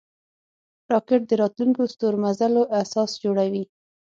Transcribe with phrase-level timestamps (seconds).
[0.91, 3.63] راکټ د راتلونکو ستورمزلو اساس جوړوي